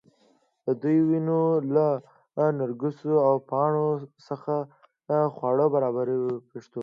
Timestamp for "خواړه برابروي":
5.35-6.21